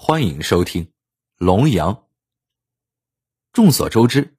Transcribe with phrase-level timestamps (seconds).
[0.00, 0.92] 欢迎收听
[1.38, 2.04] 龙阳。
[3.52, 4.36] 众所周知，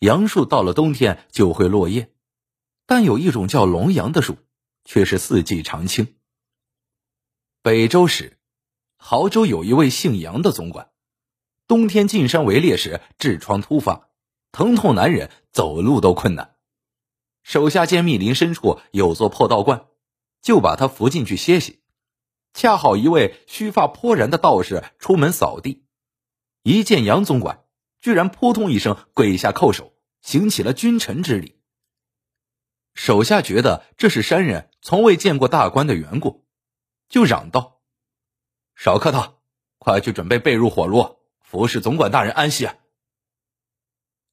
[0.00, 2.12] 杨树到了冬天就会落叶，
[2.84, 4.36] 但有一种叫龙杨的树，
[4.84, 6.14] 却是四季常青。
[7.62, 8.38] 北周时，
[8.98, 10.90] 亳州有一位姓杨的总管，
[11.66, 14.10] 冬天进山围猎时痔疮突发，
[14.52, 16.56] 疼痛难忍，走路都困难。
[17.42, 19.86] 手下见密林深处有座破道观，
[20.42, 21.80] 就把他扶进去歇息。
[22.58, 25.86] 恰好一位须发颇然的道士出门扫地，
[26.64, 27.64] 一见杨总管，
[28.00, 31.62] 居然扑通一声跪下叩首，行起了君臣之礼。
[32.94, 36.48] 手下觉得这是山人从未见过大官的缘故，
[37.08, 37.80] 就嚷道
[38.74, 39.40] ：“少客套，
[39.78, 42.68] 快去准备被褥火炉，服侍总管大人安息。”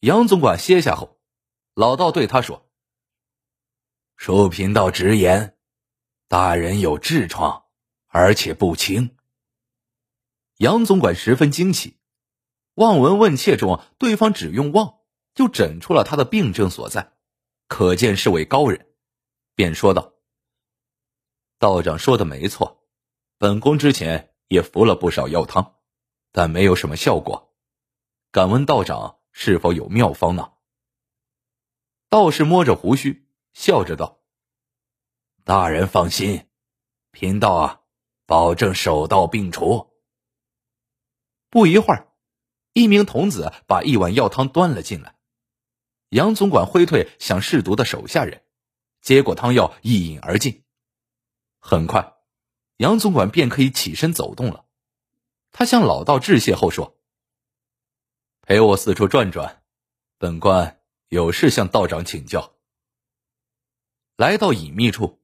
[0.02, 1.20] 杨总管歇下后，
[1.76, 2.68] 老道对他说
[4.18, 5.56] ：“恕贫道直言，
[6.28, 7.62] 大人有痔疮。”
[8.18, 9.18] 而且不轻。
[10.56, 11.98] 杨总管十分惊奇，
[12.76, 15.00] 望闻问切中，对方只用望
[15.34, 17.12] 就诊出了他的病症所在，
[17.68, 18.88] 可见是位高人，
[19.54, 20.14] 便说道
[21.60, 22.88] ：“道长说的没错，
[23.38, 25.76] 本宫之前也服了不少药汤，
[26.32, 27.54] 但没有什么效果。
[28.32, 30.54] 敢问道长是否有妙方呢？”
[32.08, 34.22] 道士摸着胡须，笑着道
[35.44, 36.48] ：“大人放心，
[37.12, 37.82] 贫道啊。”
[38.26, 39.92] 保证手到病除。
[41.50, 42.08] 不一会儿，
[42.74, 45.16] 一名童子把一碗药汤端了进来。
[46.10, 48.44] 杨总管挥退想试毒的手下人，
[49.02, 50.64] 接过汤药一饮而尽。
[51.60, 52.14] 很快，
[52.78, 54.66] 杨总管便可以起身走动了。
[55.52, 56.98] 他向老道致谢后说
[58.42, 59.64] ：“陪我四处转转，
[60.18, 62.54] 本官有事向道长请教。”
[64.18, 65.22] 来到隐秘处，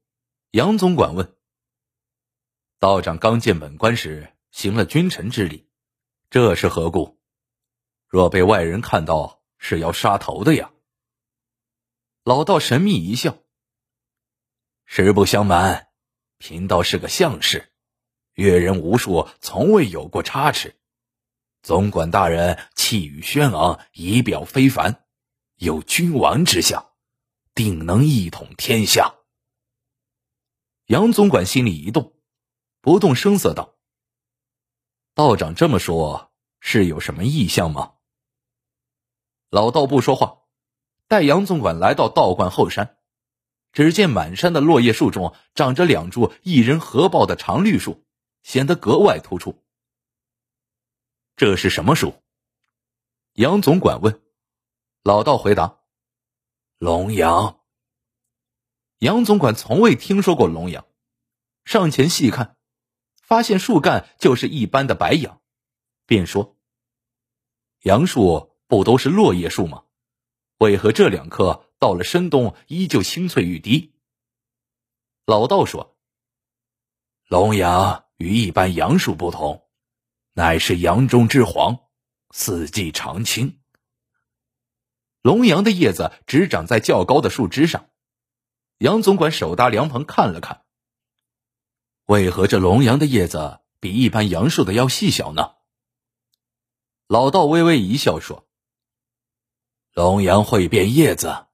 [0.51, 1.35] 杨总管问。
[2.81, 5.67] 道长刚见本官时，行了君臣之礼，
[6.31, 7.19] 这是何故？
[8.07, 10.71] 若被外人看到，是要杀头的呀！
[12.23, 13.37] 老道神秘一笑
[14.85, 15.89] ：“实不相瞒，
[16.39, 17.71] 贫道是个相士，
[18.33, 20.75] 阅人无数，从未有过差池。
[21.61, 25.05] 总管大人气宇轩昂，仪表非凡，
[25.57, 26.91] 有君王之相，
[27.53, 29.17] 定能一统天下。”
[30.89, 32.17] 杨总管心里一动。
[32.81, 33.75] 不动声色道
[35.13, 37.93] ：“道长这么说，是有什么意向吗？”
[39.49, 40.41] 老道不说话，
[41.07, 42.97] 待杨总管来到道观后山，
[43.71, 48.03] 只见满山的落叶树中长着两株一人合抱的长绿树，
[48.41, 49.63] 显得格外突出。
[51.35, 52.15] 这是什么树？
[53.33, 54.21] 杨总管问。
[55.03, 55.79] 老道回答
[56.79, 57.59] ：“龙阳。”
[58.97, 60.85] 杨总管从未听说过龙阳，
[61.63, 62.57] 上前细看。
[63.31, 65.39] 发现树干就是一般的白杨，
[66.05, 66.57] 便说
[67.79, 69.85] ：“杨树不都是落叶树吗？
[70.57, 73.93] 为何这两棵到了深冬依旧青翠欲滴？”
[75.25, 75.95] 老道说
[77.29, 79.65] ：“龙杨与一般杨树不同，
[80.33, 81.79] 乃是杨中之皇，
[82.31, 83.61] 四季常青。
[85.21, 87.87] 龙杨的叶子只长在较高的树枝上。”
[88.79, 90.65] 杨总管手搭凉棚看了看。
[92.11, 95.53] 为何这龙杨的叶子比一般杨树的要细小呢？
[97.07, 98.49] 老道微微一笑说
[99.95, 101.45] ：“龙杨会变叶子，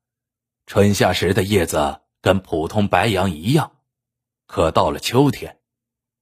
[0.66, 3.78] 春夏时的叶子跟普通白杨一样，
[4.48, 5.62] 可到了秋天，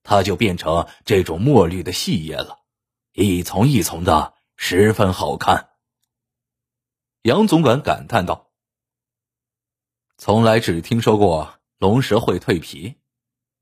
[0.04, 2.60] 它就变成这种墨绿的细叶了，
[3.14, 5.70] 一丛一丛的，十分好看。”
[7.24, 8.52] 杨总管感叹道
[10.20, 12.96] ：“从来只听说过龙蛇会蜕皮。”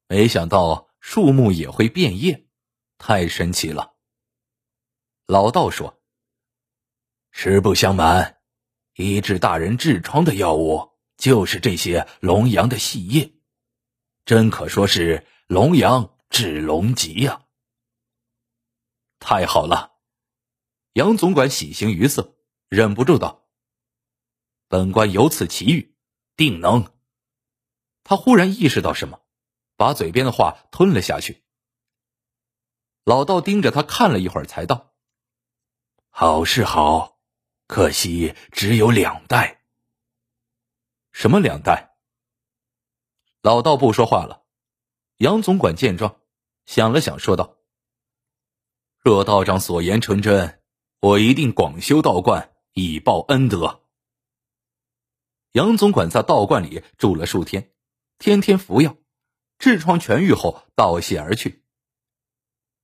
[0.08, 2.47] 没想到树木也会变叶，
[2.97, 3.94] 太神奇了。
[5.25, 6.02] 老道说
[7.31, 8.41] ：“实不相瞒，
[8.96, 13.34] 医治大人痔疮的药物就是这些龙阳的细叶，
[14.25, 17.46] 真可说是龙阳治龙疾呀！”
[19.20, 19.94] 太好了，
[20.91, 22.35] 杨总管喜形于色，
[22.67, 23.47] 忍不住道
[24.67, 25.96] ：“本官有此奇遇，
[26.35, 26.94] 定能。”
[28.03, 29.22] 他忽然意识到什么。
[29.75, 31.43] 把嘴边的话吞了下去。
[33.03, 34.93] 老道盯着他看了一会儿，才道
[36.09, 37.20] ：“好是好，
[37.67, 39.66] 可惜只有两袋。”
[41.11, 41.97] 什么两袋？
[43.41, 44.46] 老道不说话了。
[45.17, 46.22] 杨总管见状，
[46.66, 47.58] 想了想，说道
[48.99, 50.61] ：“若道长所言成真，
[51.02, 53.81] 我一定广修道观，以报恩德。”
[55.52, 57.73] 杨总管在道观里住了数天，
[58.17, 58.96] 天天服药。
[59.64, 61.64] 痔疮痊愈后，道谢而去。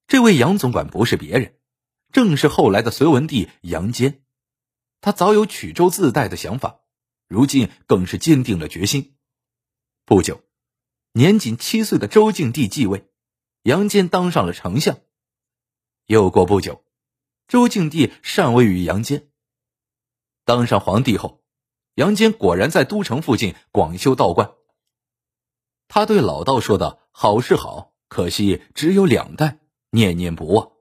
[0.07, 1.59] 这位杨总管不是别人，
[2.13, 4.23] 正是后来的隋文帝杨坚。
[5.01, 6.79] 他早有曲州自带的想法，
[7.27, 9.17] 如今更是坚定了决心。
[10.05, 10.41] 不久，
[11.11, 13.09] 年仅七岁的周敬帝继位，
[13.63, 14.99] 杨坚当上了丞相。
[16.05, 16.85] 又过不久，
[17.49, 19.27] 周敬帝禅位于杨坚。
[20.45, 21.43] 当上皇帝后，
[21.95, 24.53] 杨坚果然在都城附近广修道观。
[25.89, 29.59] 他对老道说的好是好，可惜只有两代，
[29.89, 30.71] 念念不忘，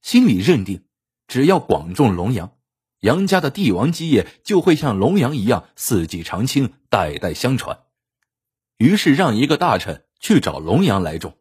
[0.00, 0.86] 心里认定，
[1.28, 2.56] 只要广种龙阳。
[3.00, 7.84] 杨家的帝王基业就会像龙阳一样四季常青，代代相传。
[8.78, 11.36] 于是让一个大臣去找龙阳来种。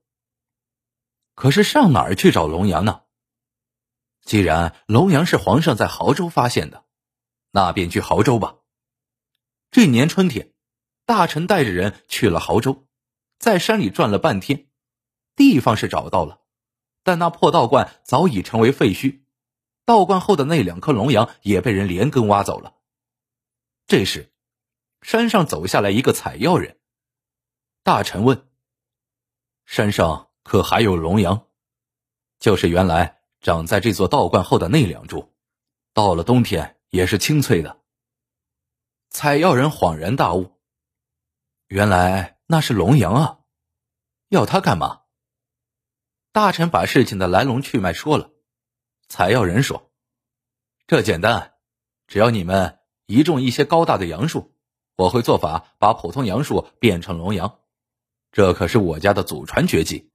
[1.34, 3.02] 可是上哪儿去找龙阳呢？
[4.24, 6.84] 既然龙阳是皇上在亳州发现的，
[7.52, 8.58] 那便去亳州吧。
[9.72, 10.52] 这年春天，
[11.06, 12.87] 大臣带着人去了亳州，
[13.38, 14.68] 在山里转了半天，
[15.36, 16.42] 地方是找到了，
[17.04, 19.22] 但那破道观早已成为废墟。
[19.86, 22.76] 道观后的那两棵龙杨也被人连根挖走了。
[23.86, 24.34] 这时，
[25.02, 26.78] 山上走下来一个采药人。
[27.84, 28.50] 大臣问
[29.66, 31.48] ：“山上可还有龙杨？”
[32.40, 35.34] 就是原来长在这座道观后的那两株，
[35.94, 37.80] 到了冬天也是青翠的。
[39.10, 40.52] 采药人恍然大悟
[41.68, 43.40] ：“原来那是龙阳啊！
[44.30, 45.04] 要它干嘛？”
[46.34, 48.32] 大臣把事情的来龙去脉说了。
[49.08, 49.92] 采药人说
[50.88, 51.56] ：“这简单，
[52.08, 54.56] 只要你们移种一些高大的杨树，
[54.96, 57.60] 我会做法把普通杨树变成龙杨。
[58.32, 60.12] 这可是我家的祖传绝技。”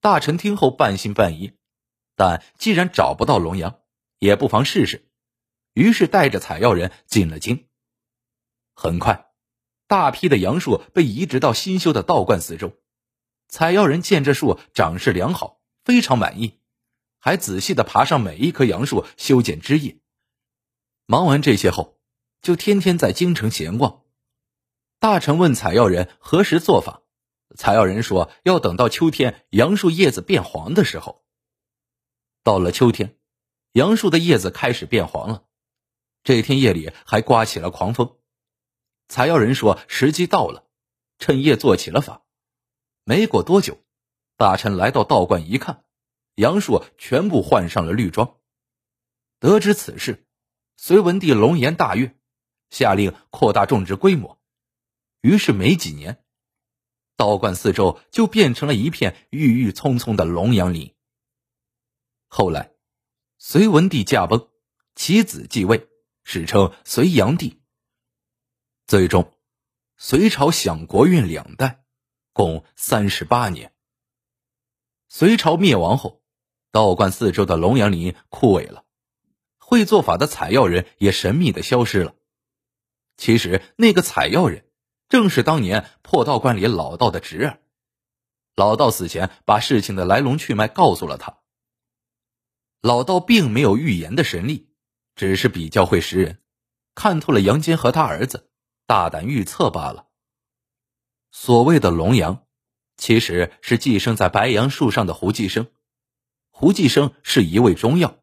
[0.00, 1.52] 大臣听后半信半疑，
[2.16, 3.80] 但既然找不到龙阳，
[4.18, 5.10] 也不妨试试，
[5.72, 7.68] 于是带着采药人进了京。
[8.74, 9.29] 很快，
[9.90, 12.74] 大批的杨树被移植到新修的道观四周。
[13.48, 16.60] 采药人见这树长势良好，非常满意。
[17.18, 19.98] 还仔细的爬上每一棵杨树修剪枝叶。
[21.06, 21.98] 忙完这些后，
[22.40, 24.02] 就天天在京城闲逛。
[25.00, 27.02] 大臣问采药人何时做法，
[27.56, 31.24] 采药人说要等到秋天杨树叶子变黄的时候。
[32.44, 33.16] 到了秋天，
[33.72, 35.42] 杨树的叶子开始变黄了。
[36.22, 38.18] 这天夜里还刮起了狂风。
[39.10, 40.64] 采药人说时机到了，
[41.18, 42.22] 趁夜做起了法。
[43.02, 43.82] 没过多久，
[44.36, 45.84] 大臣来到道观一看。
[46.36, 48.36] 杨树全部换上了绿装。
[49.40, 50.28] 得知此事，
[50.76, 52.16] 隋文帝龙颜大悦，
[52.70, 54.40] 下令扩大种植规模。
[55.22, 56.22] 于是没几年，
[57.16, 60.94] 道观四周就变成了一片郁郁葱葱的龙阳林。
[62.28, 62.74] 后来，
[63.38, 64.48] 隋文帝驾崩，
[64.94, 65.88] 其子继位，
[66.22, 67.59] 史称隋炀帝。
[68.90, 69.32] 最终，
[69.96, 71.84] 隋朝享国运两代，
[72.32, 73.72] 共三十八年。
[75.08, 76.24] 隋朝灭亡后。
[76.72, 78.84] 道观四周的龙阳林枯萎了，
[79.58, 82.16] 会做法的采药人也神秘的消失了。
[83.16, 84.64] 其实那个采药人
[85.08, 87.60] 正是当年破道观里老道的侄儿。
[88.56, 91.38] 老道死前把事情的来龙去脉告诉了他。
[92.80, 94.68] 老道并没有预言的神力，
[95.14, 96.42] 只是比较会识人，
[96.96, 98.49] 看透了杨坚和他儿子，
[98.90, 100.08] 大胆预测罢了。
[101.30, 102.44] 所谓的龙阳，
[102.96, 105.68] 其实是寄生在白杨树上的胡寄生。
[106.50, 108.18] 胡寄生是一味中药，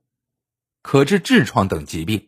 [0.82, 2.28] 可治痔疮等疾病。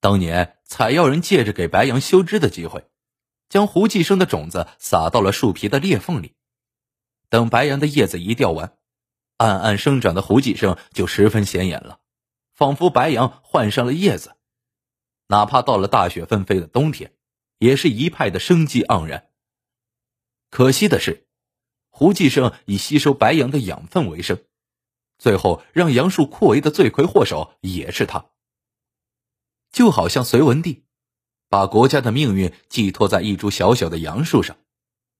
[0.00, 2.88] 当年采药人借着给白杨修枝的机会，
[3.50, 6.34] 将胡寄生的种子撒到了树皮的裂缝里。
[7.28, 8.78] 等白杨的叶子一掉完，
[9.36, 12.00] 暗暗生长的胡继生就十分显眼了，
[12.54, 14.38] 仿佛白杨换上了叶子。
[15.26, 17.12] 哪怕到了大雪纷飞的冬天，
[17.62, 19.30] 也是一派的生机盎然。
[20.50, 21.28] 可惜的是，
[21.90, 24.42] 胡继生以吸收白杨的养分为生。
[25.16, 28.26] 最后，让杨树扩围的罪魁祸首也是他。
[29.70, 30.82] 就好像隋文帝
[31.48, 34.56] 把国家的命运寄托在一株小小的杨树上，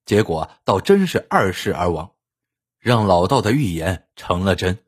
[0.05, 2.17] 结果倒真是二世而亡，
[2.81, 4.85] 让老道的预言成了真。